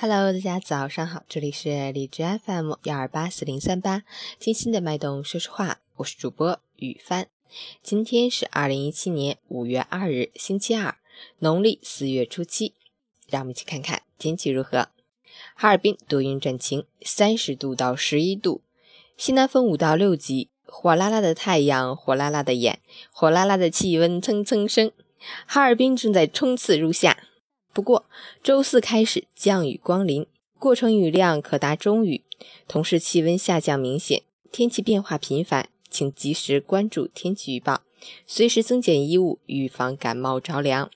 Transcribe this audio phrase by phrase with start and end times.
[0.00, 4.04] Hello，大家早上好，这里是荔枝 FM 幺二八四零三八，
[4.38, 7.26] 听心的脉动说实话，我是主播雨帆。
[7.82, 10.94] 今天是二零一七年五月二日，星期二，
[11.40, 12.74] 农历四月初七。
[13.26, 14.90] 让我们一起看看天气如何。
[15.56, 18.62] 哈尔滨多云转晴，三十度到十一度，
[19.16, 22.78] 西南风五到六级，火辣辣的太阳，火辣辣的眼，
[23.10, 24.92] 火辣辣的气温蹭蹭升，
[25.44, 27.24] 哈尔滨正在冲刺入夏。
[27.72, 28.06] 不过，
[28.42, 30.26] 周四开始降雨光临，
[30.58, 32.24] 过程雨量可达中雨，
[32.66, 37.82] 同时气温下降明显，天气变化频繁，请及时关注天气预报，
[38.26, 40.90] 随时增减衣物，预防感冒着凉。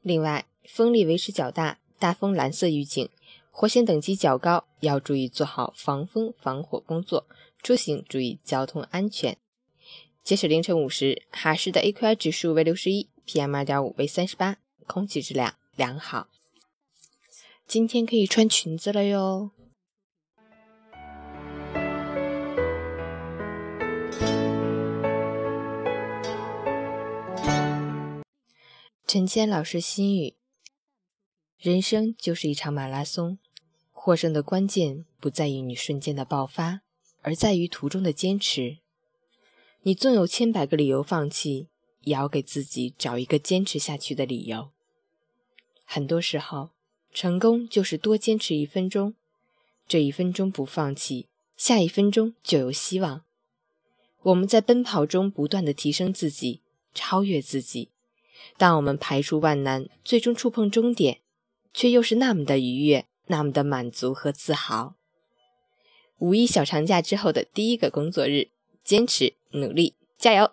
[0.00, 3.08] 另外，风力维持较大，大风蓝色预警，
[3.52, 7.26] 火险等级较高，要注意做好防风防火工作，
[7.62, 9.36] 出行注意交通安全。
[10.24, 14.56] 截止凌晨五时，哈市的 AQI 指数为六十一，PM 二点五为三十八。
[14.86, 16.28] 空气质量良好，
[17.66, 19.50] 今天可以穿裙子了哟。
[29.06, 30.36] 陈谦老师心语：
[31.58, 33.38] 人生就是一场马拉松，
[33.90, 36.82] 获胜的关键不在于你瞬间的爆发，
[37.20, 38.78] 而在于途中的坚持。
[39.82, 41.68] 你纵有千百个理由放弃。
[42.04, 44.71] 也要给自己找一个坚持下去的理由。
[45.94, 46.70] 很多时候，
[47.12, 49.12] 成功就是多坚持一分钟，
[49.86, 53.24] 这一分钟不放弃，下一分钟就有希望。
[54.22, 56.62] 我们在奔跑中不断的提升自己，
[56.94, 57.90] 超越自己。
[58.56, 61.20] 当我们排除万难，最终触碰终点，
[61.74, 64.94] 却又是那么的愉悦，那么的满足和自豪。
[66.20, 68.48] 五一小长假之后的第一个工作日，
[68.82, 70.52] 坚持努力，加油！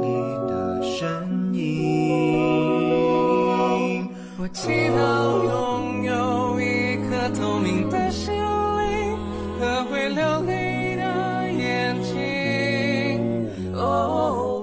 [0.00, 0.06] 里
[0.48, 1.60] 的身影。
[4.38, 4.48] 我。
[4.52, 5.00] 祈祷
[5.44, 9.16] 拥有一颗透明的心灵
[9.58, 11.02] 和会流泪的
[11.50, 12.12] 眼睛。
[13.74, 14.62] 哦，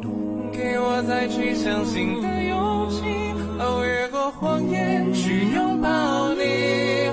[0.51, 3.01] 给我再去相信的勇气，
[3.59, 7.11] 哦，越过谎言去拥抱你。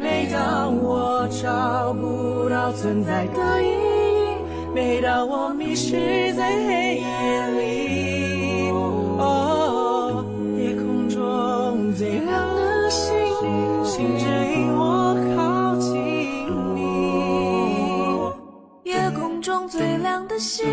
[0.00, 3.85] 每当我找不到存在的意义，
[4.76, 7.06] 每当我迷失在黑夜
[7.56, 8.68] 里，
[9.18, 10.22] 哦，
[10.58, 13.10] 夜空中最亮的星
[13.82, 15.96] 星指引我靠近
[16.74, 18.90] 你。
[18.90, 20.66] 夜空中最亮的星。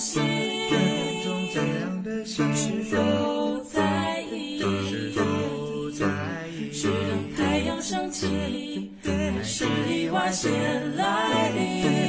[0.00, 0.22] 最
[1.52, 2.96] 亮的星，是否
[3.70, 4.58] 在意？
[4.58, 6.06] 是否在
[6.48, 6.72] 意？
[6.72, 10.50] 是等太阳升起，还是意外先
[10.96, 11.99] 来临？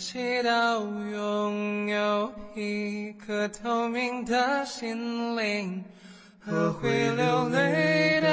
[0.00, 0.80] 祈祷
[1.12, 5.84] 拥有一颗透明的心灵
[6.38, 8.28] 和会流泪的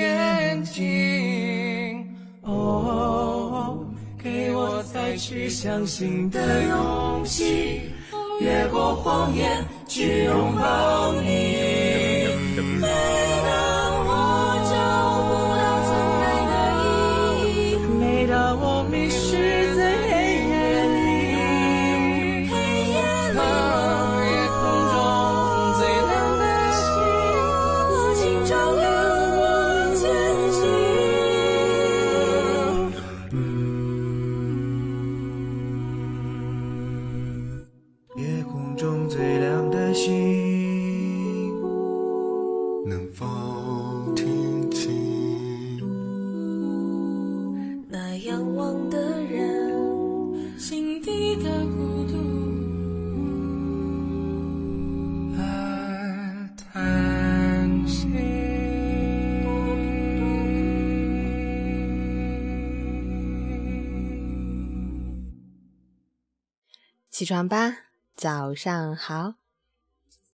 [0.00, 2.16] 眼睛。
[2.40, 3.86] 哦，
[4.20, 7.82] 给我再去相信的勇气，
[8.40, 11.61] 越过谎言去拥抱你。
[67.22, 67.76] 起床吧，
[68.16, 69.41] 早上好。